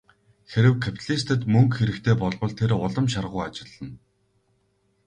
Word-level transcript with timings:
Хэрэв 0.51 0.75
капиталистад 0.85 1.41
мөнгө 1.53 1.73
хэрэгтэй 1.77 2.15
болбол 2.21 2.53
тэр 2.59 2.69
улам 2.85 3.05
шаргуу 3.13 3.41
ажиллана. 3.47 3.93